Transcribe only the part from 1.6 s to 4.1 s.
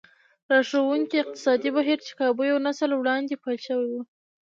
بهير چې کابو يو نسل وړاندې پيل شوی و.